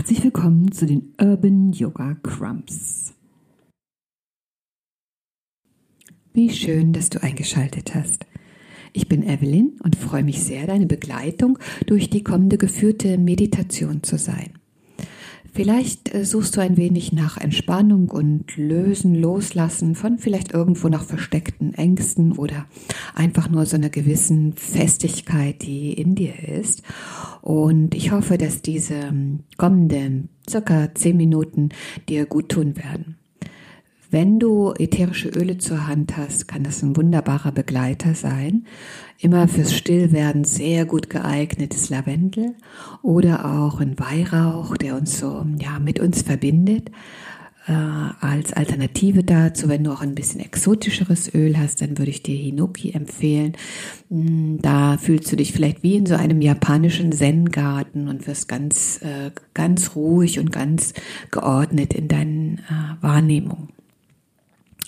Herzlich 0.00 0.24
willkommen 0.24 0.72
zu 0.72 0.86
den 0.86 1.12
Urban 1.20 1.72
Yoga 1.72 2.16
Crumbs. 2.22 3.12
Wie 6.32 6.48
schön, 6.48 6.94
dass 6.94 7.10
du 7.10 7.22
eingeschaltet 7.22 7.94
hast. 7.94 8.24
Ich 8.94 9.10
bin 9.10 9.22
Evelyn 9.22 9.78
und 9.84 9.96
freue 9.96 10.24
mich 10.24 10.42
sehr, 10.42 10.66
deine 10.66 10.86
Begleitung 10.86 11.58
durch 11.84 12.08
die 12.08 12.24
kommende 12.24 12.56
geführte 12.56 13.18
Meditation 13.18 14.02
zu 14.02 14.16
sein. 14.16 14.59
Vielleicht 15.52 16.14
äh, 16.14 16.24
suchst 16.24 16.56
du 16.56 16.60
ein 16.60 16.76
wenig 16.76 17.12
nach 17.12 17.36
Entspannung 17.36 18.08
und 18.10 18.56
Lösen, 18.56 19.14
Loslassen 19.14 19.94
von 19.94 20.18
vielleicht 20.18 20.52
irgendwo 20.52 20.88
noch 20.88 21.02
versteckten 21.02 21.74
Ängsten 21.74 22.32
oder 22.32 22.66
einfach 23.14 23.48
nur 23.48 23.66
so 23.66 23.76
einer 23.76 23.90
gewissen 23.90 24.52
Festigkeit, 24.54 25.62
die 25.62 25.92
in 25.92 26.14
dir 26.14 26.48
ist. 26.48 26.82
Und 27.42 27.94
ich 27.94 28.12
hoffe, 28.12 28.38
dass 28.38 28.62
diese 28.62 28.94
ähm, 28.94 29.40
kommenden 29.56 30.28
circa 30.48 30.94
zehn 30.94 31.16
Minuten 31.16 31.70
dir 32.08 32.26
gut 32.26 32.48
tun 32.48 32.76
werden. 32.76 33.19
Wenn 34.12 34.40
du 34.40 34.74
ätherische 34.76 35.28
Öle 35.28 35.58
zur 35.58 35.86
Hand 35.86 36.16
hast, 36.16 36.48
kann 36.48 36.64
das 36.64 36.82
ein 36.82 36.96
wunderbarer 36.96 37.52
Begleiter 37.52 38.16
sein. 38.16 38.64
Immer 39.18 39.46
fürs 39.46 39.72
Stillwerden 39.72 40.42
sehr 40.42 40.84
gut 40.84 41.10
geeignet 41.10 41.74
ist 41.74 41.90
Lavendel 41.90 42.56
oder 43.02 43.44
auch 43.44 43.80
ein 43.80 44.00
Weihrauch, 44.00 44.76
der 44.76 44.96
uns 44.96 45.20
so 45.20 45.46
ja 45.60 45.78
mit 45.78 46.00
uns 46.00 46.22
verbindet. 46.22 46.90
Äh, 47.68 47.72
als 47.72 48.52
Alternative 48.52 49.22
dazu, 49.22 49.68
wenn 49.68 49.84
du 49.84 49.92
auch 49.92 50.00
ein 50.00 50.16
bisschen 50.16 50.40
exotischeres 50.40 51.32
Öl 51.32 51.56
hast, 51.56 51.80
dann 51.80 51.96
würde 51.96 52.10
ich 52.10 52.24
dir 52.24 52.34
Hinoki 52.34 52.90
empfehlen. 52.90 53.52
Hm, 54.08 54.58
da 54.60 54.98
fühlst 54.98 55.30
du 55.30 55.36
dich 55.36 55.52
vielleicht 55.52 55.84
wie 55.84 55.94
in 55.94 56.06
so 56.06 56.16
einem 56.16 56.40
japanischen 56.40 57.12
Zen-Garten 57.12 58.08
und 58.08 58.26
wirst 58.26 58.48
ganz, 58.48 59.00
äh, 59.02 59.30
ganz 59.54 59.94
ruhig 59.94 60.40
und 60.40 60.50
ganz 60.50 60.94
geordnet 61.30 61.94
in 61.94 62.08
deinen 62.08 62.58
äh, 62.58 63.02
Wahrnehmungen. 63.02 63.68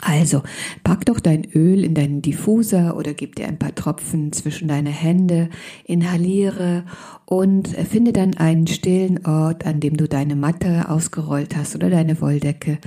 Also, 0.05 0.43
pack 0.83 1.07
doch 1.07 1.21
dein 1.21 1.45
Öl 1.55 1.85
in 1.85 1.95
deinen 1.95 2.23
Diffuser 2.23 2.97
oder 2.97 3.15
gib 3.15 3.37
dir 3.37 3.47
ein 3.47 3.61
paar 3.61 3.73
Tropfen 3.73 4.33
zwischen 4.33 4.67
deine 4.67 4.91
Hände, 4.91 5.49
inhaliere 5.85 6.85
und 7.25 7.69
finde 7.69 8.13
dann 8.13 8.35
einen 8.35 8.67
stillen 8.67 9.25
Ort, 9.25 9.65
an 9.65 9.79
dem 9.79 9.97
du 9.97 10.09
deine 10.09 10.35
Matte 10.35 10.91
ausgerollt 10.91 11.57
hast 11.57 11.77
oder 11.77 11.89
deine 11.89 12.21
Wolldecke. 12.21 12.79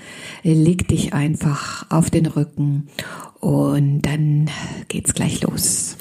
Leg 0.44 0.90
dich 0.90 1.14
einfach 1.14 1.90
auf 1.90 2.10
den 2.10 2.26
Rücken 2.26 2.88
und 3.40 4.02
dann 4.02 4.50
geht's 4.90 5.14
gleich 5.14 5.42
los. 5.42 5.96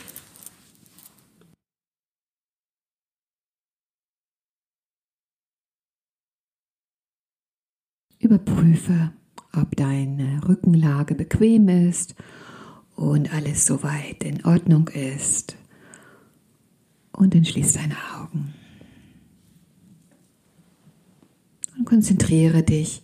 Überprüfe, 8.19 9.13
ob 9.57 9.77
deine 9.77 10.41
Rückenlage 10.49 11.15
bequem 11.15 11.69
ist 11.69 12.15
und 12.97 13.33
alles 13.33 13.67
soweit 13.67 14.23
in 14.25 14.45
Ordnung 14.45 14.89
ist. 14.89 15.57
Und 17.13 17.35
dann 17.35 17.45
schließ 17.45 17.75
deine 17.75 17.97
Augen. 18.17 18.55
Und 21.77 21.85
konzentriere 21.87 22.63
dich 22.63 23.03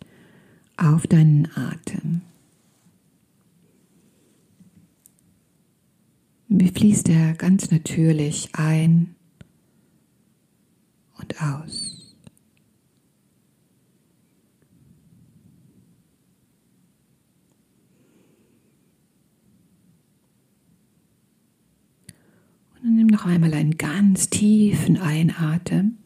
auf 0.77 1.07
deinen 1.07 1.49
Atem. 1.55 2.23
Wie 6.49 6.69
fließt 6.69 7.09
er 7.09 7.35
ganz 7.35 7.71
natürlich 7.71 8.51
ein 8.55 9.15
und 11.17 11.41
aus? 11.41 12.17
Und 22.83 22.97
nimm 22.97 23.10
noch 23.21 23.27
einmal 23.27 23.53
einen 23.53 23.77
ganz 23.77 24.31
tiefen 24.31 24.97
Einatmen. 24.97 25.99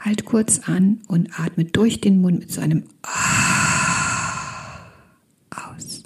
Halt 0.00 0.24
kurz 0.24 0.68
an 0.68 1.00
und 1.06 1.38
atme 1.38 1.64
durch 1.64 2.00
den 2.00 2.20
Mund 2.20 2.40
mit 2.40 2.50
so 2.50 2.60
einem 2.60 2.84
aus. 5.50 6.02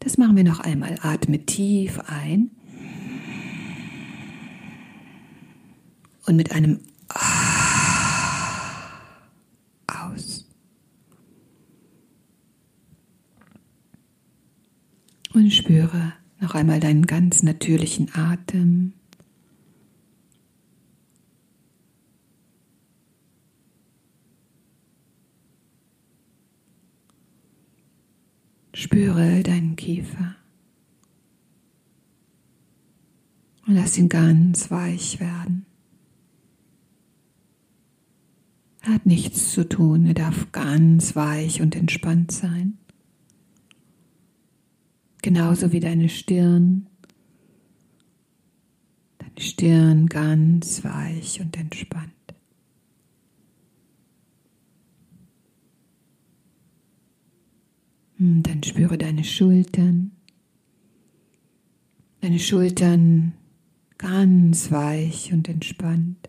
Das 0.00 0.16
machen 0.16 0.36
wir 0.36 0.44
noch 0.44 0.60
einmal. 0.60 0.98
Atme 1.02 1.44
tief 1.44 2.00
ein 2.06 2.50
und 6.26 6.36
mit 6.36 6.52
einem 6.52 6.80
aus. 9.86 10.46
Und 15.34 15.50
spüre 15.50 16.14
noch 16.52 16.60
einmal 16.60 16.80
deinen 16.80 17.06
ganz 17.06 17.42
natürlichen 17.42 18.10
Atem. 18.14 18.92
Spüre 28.74 29.42
deinen 29.42 29.76
Kiefer 29.76 30.34
und 33.66 33.74
lass 33.74 33.96
ihn 33.96 34.10
ganz 34.10 34.70
weich 34.70 35.20
werden. 35.20 35.64
Er 38.82 38.94
hat 38.94 39.06
nichts 39.06 39.52
zu 39.52 39.66
tun, 39.66 40.04
er 40.06 40.14
darf 40.14 40.52
ganz 40.52 41.16
weich 41.16 41.62
und 41.62 41.76
entspannt 41.76 42.30
sein 42.30 42.76
genauso 45.22 45.72
wie 45.72 45.80
deine 45.80 46.08
Stirn. 46.08 46.86
Deine 49.18 49.40
Stirn 49.40 50.06
ganz 50.06 50.84
weich 50.84 51.40
und 51.40 51.56
entspannt. 51.56 52.12
Und 58.18 58.26
hm, 58.26 58.42
dann 58.42 58.62
spüre 58.62 58.98
deine 58.98 59.24
Schultern. 59.24 60.12
Deine 62.20 62.38
Schultern 62.38 63.32
ganz 63.98 64.70
weich 64.70 65.32
und 65.32 65.48
entspannt. 65.48 66.28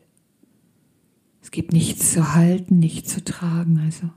Es 1.42 1.52
gibt 1.52 1.74
nichts 1.74 2.14
zu 2.14 2.34
halten, 2.34 2.80
nichts 2.80 3.14
zu 3.14 3.24
tragen, 3.24 3.78
also 3.80 4.10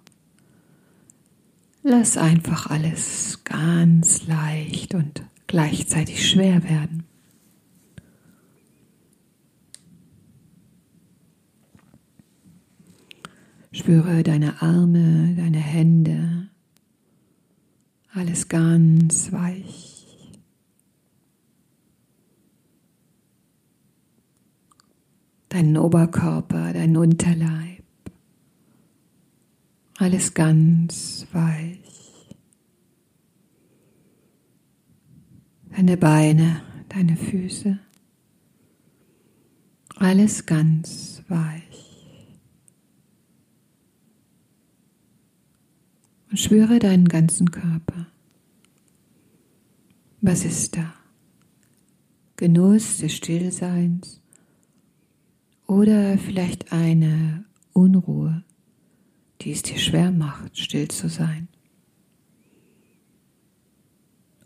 Lass 1.89 2.17
einfach 2.17 2.69
alles 2.69 3.45
ganz 3.45 4.27
leicht 4.27 4.97
und 4.97 5.23
gleichzeitig 5.47 6.29
schwer 6.29 6.65
werden. 6.65 7.05
Spüre 13.71 14.25
deine 14.25 14.61
Arme, 14.63 15.37
deine 15.37 15.59
Hände, 15.59 16.49
alles 18.13 18.49
ganz 18.49 19.31
weich. 19.31 20.33
Deinen 25.51 25.77
Oberkörper, 25.77 26.73
dein 26.73 26.97
Unterleib. 26.97 27.76
Alles 29.99 30.35
ganz 30.35 31.27
weich. 31.33 31.79
Deine 35.71 35.97
Beine, 35.97 36.63
deine 36.89 37.17
Füße. 37.17 37.79
Alles 39.97 40.45
ganz 40.45 41.23
weich. 41.29 41.67
Und 46.31 46.39
spüre 46.39 46.79
deinen 46.79 47.09
ganzen 47.09 47.51
Körper. 47.51 48.07
Was 50.21 50.45
ist 50.45 50.77
da? 50.77 50.93
Genuss 52.37 52.99
des 52.99 53.15
Stillseins 53.15 54.21
oder 55.67 56.19
vielleicht 56.19 56.73
eine 56.73 57.45
Unruhe, 57.73 58.45
die 59.41 59.53
es 59.53 59.63
dir 59.63 59.79
schwer 59.79 60.11
macht, 60.11 60.59
still 60.59 60.89
zu 60.89 61.09
sein. 61.09 61.49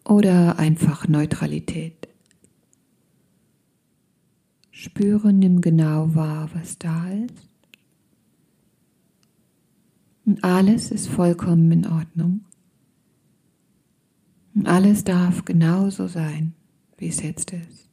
Oder 0.05 0.59
einfach 0.59 1.07
Neutralität. 1.07 2.09
Spüre, 4.71 5.33
nimm 5.33 5.61
genau 5.61 6.15
wahr, 6.15 6.51
was 6.55 6.79
da 6.79 7.11
ist. 7.11 7.49
Und 10.25 10.43
alles 10.43 10.91
ist 10.91 11.09
vollkommen 11.09 11.71
in 11.71 11.87
Ordnung. 11.87 12.47
Und 14.55 14.67
alles 14.67 15.05
darf 15.05 15.45
genauso 15.45 16.07
sein, 16.09 16.55
wie 16.97 17.09
es 17.09 17.23
jetzt 17.23 17.53
ist. 17.53 17.90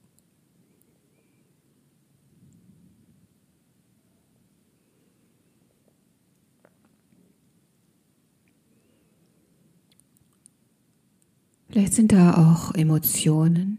Vielleicht 11.77 11.94
sind 11.94 12.12
da 12.12 12.33
auch 12.33 12.74
Emotionen. 12.74 13.77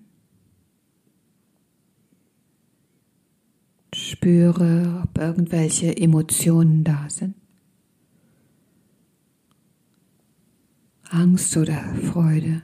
Spüre, 3.93 5.03
ob 5.03 5.19
irgendwelche 5.19 5.97
Emotionen 5.97 6.85
da 6.85 7.11
sind. 7.11 7.35
Angst 11.11 11.57
oder 11.57 11.93
Freude. 11.97 12.63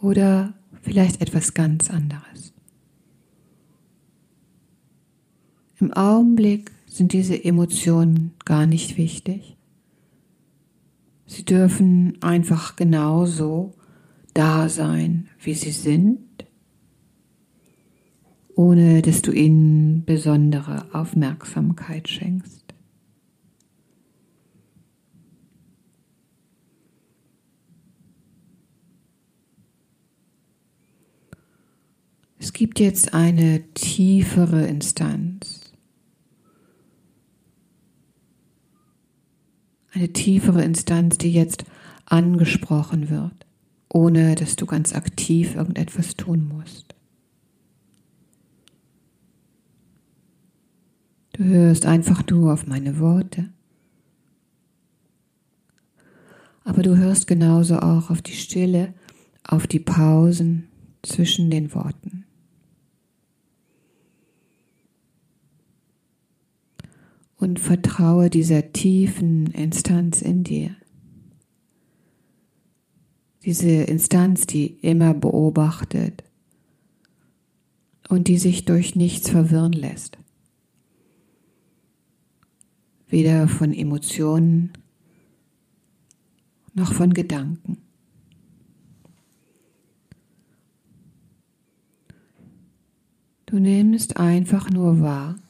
Oder 0.00 0.54
vielleicht 0.80 1.20
etwas 1.20 1.52
ganz 1.52 1.90
anderes. 1.90 2.54
Im 5.78 5.92
Augenblick 5.92 6.70
sind 6.86 7.12
diese 7.12 7.44
Emotionen 7.44 8.32
gar 8.46 8.64
nicht 8.64 8.96
wichtig. 8.96 9.51
Sie 11.32 11.46
dürfen 11.46 12.18
einfach 12.20 12.76
genauso 12.76 13.72
da 14.34 14.68
sein, 14.68 15.28
wie 15.40 15.54
sie 15.54 15.70
sind, 15.70 16.44
ohne 18.54 19.00
dass 19.00 19.22
du 19.22 19.32
ihnen 19.32 20.04
besondere 20.04 20.94
Aufmerksamkeit 20.94 22.10
schenkst. 22.10 22.74
Es 32.38 32.52
gibt 32.52 32.78
jetzt 32.78 33.14
eine 33.14 33.62
tiefere 33.72 34.66
Instanz. 34.66 35.61
Eine 39.94 40.12
tiefere 40.12 40.64
Instanz, 40.64 41.18
die 41.18 41.32
jetzt 41.32 41.64
angesprochen 42.06 43.10
wird, 43.10 43.46
ohne 43.88 44.34
dass 44.34 44.56
du 44.56 44.66
ganz 44.66 44.94
aktiv 44.94 45.54
irgendetwas 45.54 46.16
tun 46.16 46.48
musst. 46.48 46.94
Du 51.34 51.44
hörst 51.44 51.86
einfach 51.86 52.26
nur 52.26 52.52
auf 52.52 52.66
meine 52.66 52.98
Worte. 52.98 53.50
Aber 56.64 56.82
du 56.82 56.96
hörst 56.96 57.26
genauso 57.26 57.78
auch 57.78 58.10
auf 58.10 58.22
die 58.22 58.36
Stille, 58.36 58.94
auf 59.42 59.66
die 59.66 59.80
Pausen 59.80 60.68
zwischen 61.02 61.50
den 61.50 61.74
Worten. 61.74 62.21
Und 67.42 67.58
vertraue 67.58 68.30
dieser 68.30 68.70
tiefen 68.72 69.48
Instanz 69.48 70.22
in 70.22 70.44
dir. 70.44 70.76
Diese 73.44 73.68
Instanz, 73.68 74.46
die 74.46 74.66
immer 74.66 75.12
beobachtet 75.12 76.22
und 78.08 78.28
die 78.28 78.38
sich 78.38 78.64
durch 78.64 78.94
nichts 78.94 79.28
verwirren 79.28 79.72
lässt. 79.72 80.18
Weder 83.08 83.48
von 83.48 83.72
Emotionen 83.72 84.72
noch 86.74 86.92
von 86.92 87.12
Gedanken. 87.12 87.78
Du 93.46 93.58
nimmst 93.58 94.16
einfach 94.16 94.70
nur 94.70 95.00
wahr, 95.00 95.41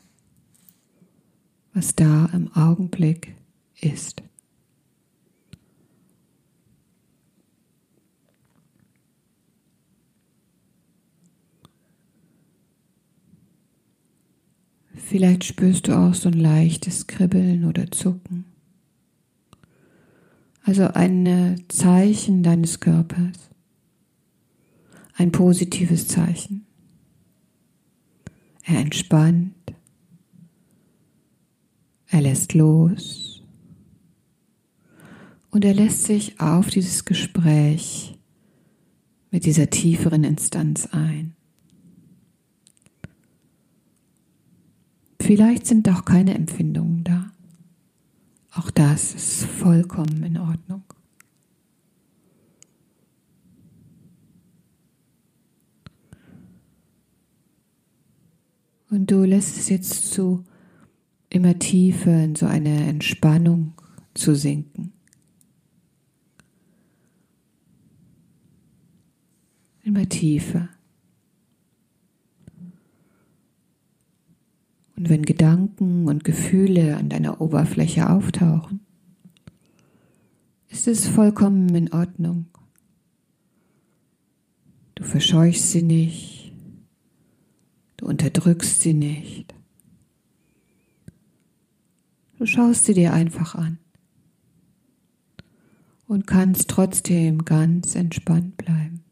was 1.74 1.94
da 1.94 2.26
im 2.32 2.52
Augenblick 2.54 3.34
ist. 3.80 4.22
Vielleicht 14.94 15.44
spürst 15.44 15.88
du 15.88 15.92
auch 15.92 16.14
so 16.14 16.28
ein 16.30 16.38
leichtes 16.38 17.06
Kribbeln 17.06 17.66
oder 17.66 17.90
Zucken. 17.90 18.46
Also 20.64 20.86
ein 20.88 21.64
Zeichen 21.68 22.42
deines 22.42 22.80
Körpers. 22.80 23.50
Ein 25.14 25.30
positives 25.32 26.08
Zeichen. 26.08 26.66
Er 28.64 28.78
entspannt. 28.78 29.61
Er 32.12 32.20
lässt 32.20 32.52
los 32.52 33.42
und 35.50 35.64
er 35.64 35.72
lässt 35.72 36.04
sich 36.04 36.38
auf 36.38 36.68
dieses 36.68 37.06
Gespräch 37.06 38.18
mit 39.30 39.46
dieser 39.46 39.70
tieferen 39.70 40.22
Instanz 40.22 40.88
ein. 40.92 41.34
Vielleicht 45.22 45.66
sind 45.66 45.88
auch 45.88 46.04
keine 46.04 46.34
Empfindungen 46.34 47.02
da. 47.02 47.32
Auch 48.54 48.70
das 48.70 49.14
ist 49.14 49.44
vollkommen 49.46 50.22
in 50.22 50.36
Ordnung. 50.36 50.82
Und 58.90 59.10
du 59.10 59.24
lässt 59.24 59.56
es 59.56 59.70
jetzt 59.70 60.12
zu 60.12 60.44
immer 61.32 61.58
tiefer 61.58 62.24
in 62.24 62.34
so 62.34 62.46
eine 62.46 62.86
Entspannung 62.86 63.72
zu 64.12 64.34
sinken. 64.34 64.92
Immer 69.82 70.08
tiefer. 70.08 70.68
Und 74.96 75.08
wenn 75.08 75.22
Gedanken 75.22 76.06
und 76.06 76.22
Gefühle 76.22 76.96
an 76.96 77.08
deiner 77.08 77.40
Oberfläche 77.40 78.10
auftauchen, 78.10 78.80
ist 80.68 80.86
es 80.86 81.08
vollkommen 81.08 81.74
in 81.74 81.92
Ordnung. 81.92 82.46
Du 84.94 85.04
verscheuchst 85.04 85.70
sie 85.70 85.82
nicht, 85.82 86.52
du 87.96 88.06
unterdrückst 88.06 88.82
sie 88.82 88.94
nicht. 88.94 89.51
Du 92.42 92.46
schaust 92.46 92.86
sie 92.86 92.94
dir 92.94 93.12
einfach 93.12 93.54
an 93.54 93.78
und 96.08 96.26
kannst 96.26 96.68
trotzdem 96.68 97.44
ganz 97.44 97.94
entspannt 97.94 98.56
bleiben. 98.56 99.04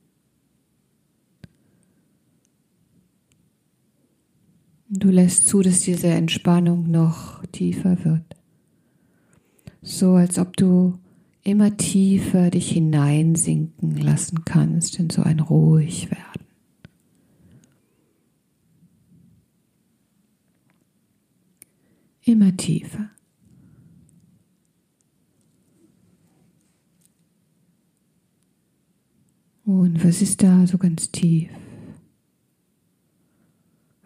Du 4.88 5.10
lässt 5.10 5.46
zu, 5.46 5.62
dass 5.62 5.82
diese 5.82 6.08
Entspannung 6.08 6.90
noch 6.90 7.46
tiefer 7.52 8.04
wird. 8.04 8.34
So 9.80 10.14
als 10.14 10.36
ob 10.36 10.56
du 10.56 10.98
immer 11.44 11.76
tiefer 11.76 12.50
dich 12.50 12.72
hineinsinken 12.72 13.96
lassen 13.96 14.44
kannst 14.44 14.98
in 14.98 15.08
so 15.08 15.22
ein 15.22 15.38
ruhig 15.38 16.10
werden. 16.10 16.46
Immer 22.22 22.56
tiefer. 22.56 23.08
Und 29.70 30.04
was 30.04 30.20
ist 30.20 30.42
da 30.42 30.66
so 30.66 30.78
ganz 30.78 31.12
tief? 31.12 31.48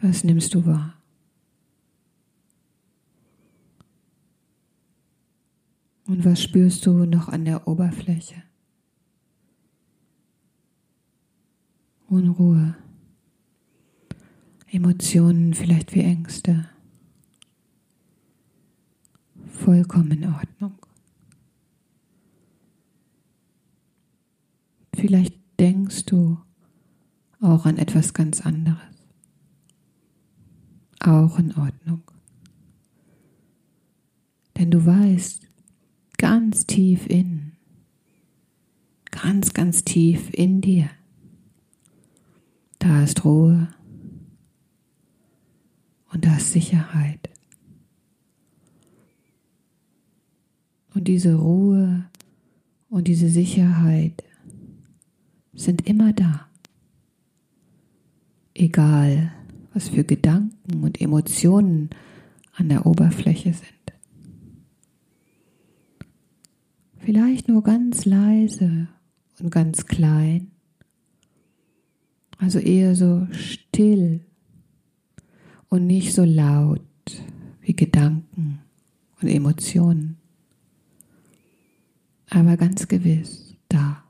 Was 0.02 0.22
nimmst 0.22 0.52
du 0.52 0.66
wahr? 0.66 1.02
Und 6.06 6.22
was 6.22 6.42
spürst 6.42 6.84
du 6.84 7.06
noch 7.06 7.28
an 7.28 7.46
der 7.46 7.66
Oberfläche? 7.66 8.42
Unruhe, 12.10 12.76
Emotionen, 14.70 15.54
vielleicht 15.54 15.94
wie 15.94 16.02
Ängste. 16.02 16.68
Vollkommen 19.46 20.10
in 20.10 20.26
Ordnung. 20.26 20.78
Vielleicht 24.94 25.43
denkst 25.58 26.06
du 26.06 26.38
auch 27.40 27.66
an 27.66 27.78
etwas 27.78 28.14
ganz 28.14 28.40
anderes. 28.40 28.78
Auch 31.00 31.38
in 31.38 31.54
Ordnung. 31.56 32.02
Denn 34.56 34.70
du 34.70 34.84
weißt, 34.86 35.46
ganz 36.16 36.66
tief 36.66 37.06
in, 37.06 37.52
ganz, 39.10 39.52
ganz 39.52 39.84
tief 39.84 40.30
in 40.32 40.60
dir, 40.60 40.88
da 42.78 43.02
ist 43.02 43.24
Ruhe 43.24 43.68
und 46.12 46.24
da 46.24 46.36
ist 46.36 46.52
Sicherheit. 46.52 47.28
Und 50.94 51.08
diese 51.08 51.34
Ruhe 51.34 52.08
und 52.88 53.08
diese 53.08 53.28
Sicherheit 53.28 54.22
sind 55.54 55.86
immer 55.86 56.12
da. 56.12 56.48
Egal, 58.54 59.32
was 59.72 59.88
für 59.88 60.04
Gedanken 60.04 60.82
und 60.82 61.00
Emotionen 61.00 61.90
an 62.54 62.68
der 62.68 62.86
Oberfläche 62.86 63.52
sind. 63.52 63.70
Vielleicht 66.98 67.48
nur 67.48 67.62
ganz 67.62 68.04
leise 68.04 68.88
und 69.40 69.50
ganz 69.50 69.86
klein, 69.86 70.52
also 72.38 72.58
eher 72.58 72.94
so 72.94 73.26
still 73.32 74.20
und 75.68 75.86
nicht 75.86 76.14
so 76.14 76.24
laut 76.24 76.80
wie 77.60 77.74
Gedanken 77.74 78.60
und 79.20 79.28
Emotionen, 79.28 80.16
aber 82.30 82.56
ganz 82.56 82.88
gewiss 82.88 83.54
da. 83.68 84.03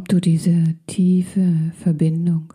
Ob 0.00 0.08
du 0.08 0.18
diese 0.18 0.76
tiefe 0.86 1.72
Verbindung, 1.76 2.54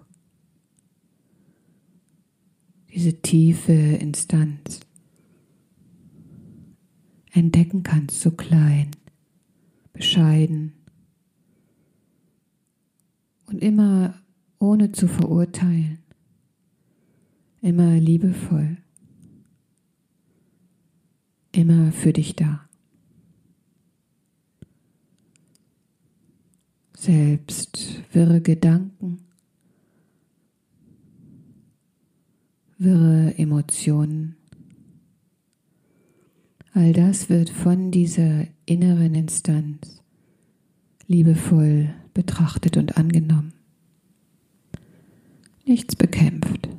diese 2.92 3.22
tiefe 3.22 3.72
Instanz 3.72 4.80
entdecken 7.32 7.84
kannst, 7.84 8.20
so 8.20 8.32
klein, 8.32 8.90
bescheiden 9.94 10.74
und 13.46 13.62
immer 13.62 14.16
ohne 14.58 14.92
zu 14.92 15.08
verurteilen, 15.08 16.00
immer 17.62 18.00
liebevoll, 18.00 18.78
immer 21.52 21.92
für 21.92 22.12
dich 22.12 22.36
da. 22.36 22.68
Selbst 27.06 28.02
wirre 28.14 28.42
Gedanken, 28.42 29.20
wirre 32.80 33.38
Emotionen, 33.38 34.38
all 36.74 36.94
das 36.94 37.30
wird 37.30 37.52
von 37.52 37.92
dieser 37.92 38.48
inneren 38.66 39.14
Instanz 39.14 40.02
liebevoll 41.06 41.94
betrachtet 42.16 42.76
und 42.76 42.98
angenommen. 42.98 43.54
Nichts 45.64 45.96
bekämpft. 45.96 46.70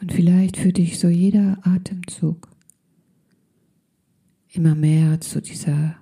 Und 0.00 0.12
vielleicht 0.12 0.56
für 0.56 0.72
dich 0.72 0.98
so 0.98 1.06
jeder 1.06 1.64
Atemzug 1.64 2.50
immer 4.52 4.74
mehr 4.74 5.20
zu 5.20 5.40
dieser 5.40 5.96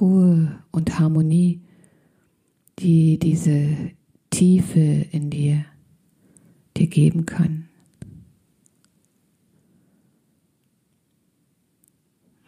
Ruhe 0.00 0.62
und 0.70 0.98
Harmonie, 0.98 1.60
die 2.78 3.18
diese 3.18 3.76
Tiefe 4.30 4.80
in 5.10 5.30
dir 5.30 5.64
dir 6.76 6.86
geben 6.86 7.26
kann. 7.26 7.68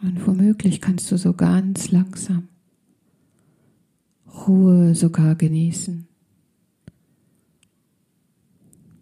Und 0.02 0.26
womöglich 0.26 0.80
kannst 0.80 1.10
du 1.10 1.16
so 1.16 1.32
ganz 1.32 1.90
langsam 1.90 2.48
Ruhe 4.46 4.94
sogar 4.94 5.34
genießen. 5.34 6.06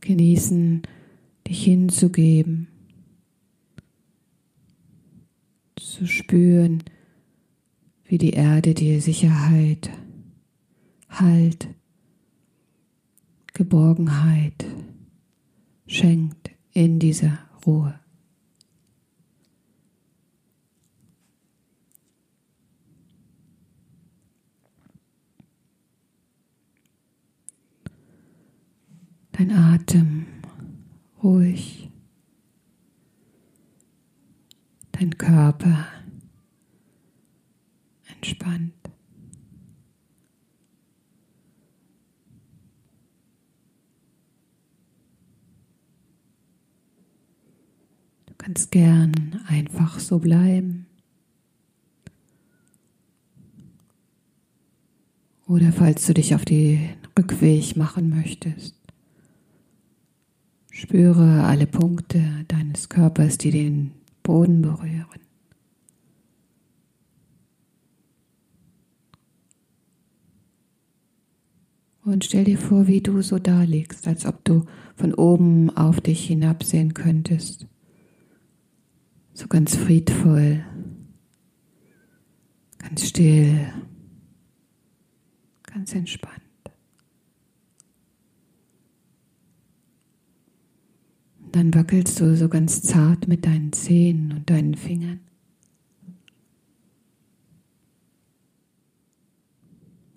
Genießen, 0.01 0.83
dich 1.47 1.65
hinzugeben 1.65 2.69
zu 5.91 6.07
spüren, 6.07 6.83
wie 8.05 8.19
die 8.19 8.31
Erde 8.31 8.75
dir 8.75 9.01
Sicherheit, 9.01 9.91
Halt, 11.09 11.69
Geborgenheit 13.53 14.65
schenkt 15.87 16.51
in 16.73 16.99
dieser 16.99 17.39
Ruhe. 17.67 17.99
Dein 29.33 29.51
Atem 29.51 30.27
ruhig 31.23 31.82
dein 35.02 35.18
Körper 35.18 35.88
entspannt. 38.14 38.73
Du 48.26 48.35
kannst 48.38 48.71
gern 48.71 49.40
einfach 49.49 49.99
so 49.99 50.21
bleiben. 50.21 50.87
Oder 55.49 55.73
falls 55.73 56.06
du 56.06 56.14
dich 56.14 56.35
auf 56.37 56.44
den 56.44 56.90
Rückweg 57.18 57.76
machen 57.76 58.09
möchtest, 58.09 58.76
spüre 60.71 61.42
alle 61.42 61.66
Punkte 61.66 62.44
deines 62.47 62.88
Körpers, 62.88 63.37
die 63.38 63.50
den 63.50 64.01
Boden 64.23 64.62
berühren. 64.62 65.21
Und 72.05 72.25
stell 72.25 72.45
dir 72.45 72.59
vor, 72.59 72.88
wie 72.88 73.00
du 73.00 73.23
so 73.23 73.38
da 73.38 73.62
liegst, 73.62 74.09
als 74.09 74.26
ob 74.26 74.45
du 74.45 74.67
von 74.97 75.14
oben 75.14 75.71
auf 75.71 76.00
dich 76.00 76.26
hinabsehen 76.26 76.95
könntest. 76.95 77.69
So 79.35 79.47
ganz 79.47 79.76
friedvoll, 79.76 80.64
ganz 82.79 83.07
still, 83.07 83.73
ganz 85.62 85.95
entspannt. 85.95 86.42
Dann 91.52 91.75
wackelst 91.75 92.18
du 92.18 92.35
so 92.35 92.49
ganz 92.49 92.80
zart 92.80 93.28
mit 93.28 93.44
deinen 93.44 93.73
Zehen 93.75 94.32
und 94.32 94.49
deinen 94.49 94.75
Fingern. 94.75 95.21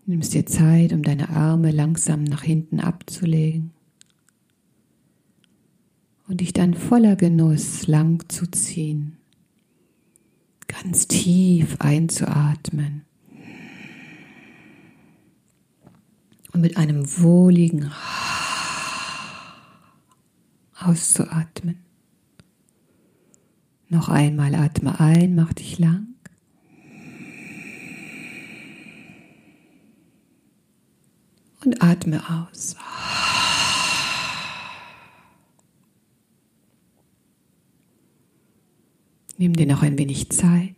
Nimmst 0.06 0.34
dir 0.34 0.46
Zeit, 0.46 0.94
um 0.94 1.04
deine 1.04 1.30
Arme 1.30 1.72
langsam 1.72 2.24
nach 2.24 2.44
hinten 2.44 2.80
abzulegen 2.80 3.72
und 6.28 6.42
dich 6.42 6.54
dann 6.54 6.74
voller 6.74 7.16
Genuss 7.16 7.88
lang 7.88 8.24
zu 8.30 8.48
ziehen, 8.48 9.18
ganz 10.68 11.08
tief 11.08 11.76
einzuatmen 11.80 13.02
und 16.54 16.62
mit 16.62 16.78
einem 16.78 17.04
wohligen 17.20 17.92
auszuatmen. 20.86 21.80
Noch 23.90 24.10
einmal 24.10 24.56
atme 24.56 25.00
ein, 25.00 25.36
mach 25.36 25.54
dich 25.54 25.80
lang. 25.80 26.08
Und 31.64 31.82
atme 31.82 32.22
aus. 32.30 32.76
Nimm 39.38 39.54
dir 39.54 39.66
noch 39.66 39.82
ein 39.82 39.98
wenig 39.98 40.30
Zeit. 40.30 40.76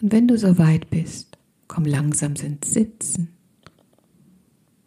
Und 0.00 0.12
wenn 0.12 0.28
du 0.28 0.38
soweit 0.38 0.90
bist, 0.90 1.38
komm 1.66 1.84
langsam 1.84 2.34
ins 2.34 2.72
Sitzen 2.72 3.28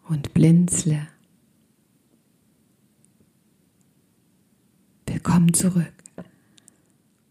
und 0.08 0.32
blinzle. 0.32 1.11
Willkommen 5.24 5.54
zurück. 5.54 5.92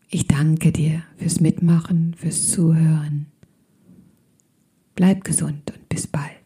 Ich 0.09 0.25
danke 0.25 0.71
dir 0.71 1.03
fürs 1.17 1.41
Mitmachen, 1.41 2.15
fürs 2.17 2.49
Zuhören. 2.49 3.25
Bleib 4.95 5.25
gesund 5.25 5.73
und 5.75 5.89
bis 5.89 6.07
bald. 6.07 6.40